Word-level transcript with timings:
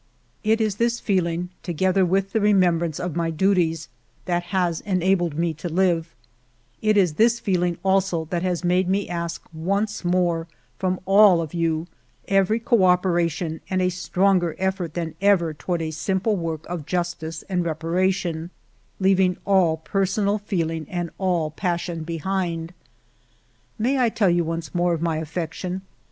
ALFRED 0.43 0.57
DREYFUS 0.57 0.73
263" 0.77 0.83
It 0.87 0.89
is 0.89 0.93
this 0.93 0.99
feeling, 1.39 1.49
together 1.61 2.03
with 2.03 2.31
the 2.31 2.39
remem 2.39 2.79
brance 2.79 2.99
of 2.99 3.15
my 3.15 3.29
duties, 3.29 3.87
that 4.25 4.43
has 4.45 4.81
enabled 4.81 5.37
me 5.37 5.53
to 5.53 5.69
live; 5.69 6.15
it 6.81 6.97
is 6.97 7.13
this 7.13 7.39
feeling 7.39 7.77
also 7.85 8.25
that 8.31 8.41
has 8.41 8.63
made 8.63 8.89
me 8.89 9.07
ask 9.07 9.43
once 9.53 10.03
more 10.03 10.47
from 10.79 10.99
all 11.05 11.39
of 11.39 11.53
you 11.53 11.85
every 12.27 12.59
co 12.59 12.83
operation 12.85 13.61
and 13.69 13.79
a 13.79 13.89
stronger 13.89 14.55
effort 14.57 14.95
than 14.95 15.13
ever 15.21 15.53
toward 15.53 15.83
a 15.83 15.91
simple 15.91 16.35
work 16.35 16.65
of 16.67 16.87
justice 16.87 17.43
and 17.47 17.63
reparation, 17.63 18.49
leaving 18.99 19.37
all 19.45 19.77
personal 19.77 20.39
feeling 20.39 20.87
and 20.89 21.11
all 21.19 21.51
passion 21.51 22.01
behind." 22.03 22.73
May 23.77 23.99
I 23.99 24.09
tell 24.09 24.31
you 24.31 24.43
once 24.43 24.73
more 24.73 24.95
of 24.95 25.01
my 25.03 25.17
affection 25.17 25.83